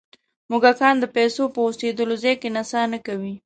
[0.49, 3.33] موږکان د پیسو په اوسېدلو ځای کې نڅا نه کوي.